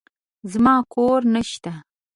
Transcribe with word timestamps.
زما 0.51 0.75
کور 0.93 1.19
نشته. 1.35 1.71